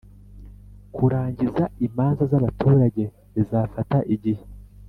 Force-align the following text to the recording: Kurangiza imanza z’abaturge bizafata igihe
Kurangiza 0.95 1.63
imanza 1.87 2.23
z’abaturge 2.31 3.03
bizafata 3.33 3.97
igihe 4.15 4.43